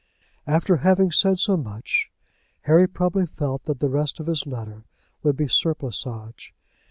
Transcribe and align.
After 0.47 0.77
having 0.77 1.11
said 1.11 1.37
so 1.37 1.55
much, 1.55 2.09
Harry 2.61 2.87
probably 2.87 3.27
felt 3.27 3.65
that 3.65 3.79
the 3.81 3.87
rest 3.87 4.19
of 4.19 4.25
his 4.25 4.47
letter 4.47 4.83
would 5.21 5.37
be 5.37 5.47
surplusage. 5.47 6.55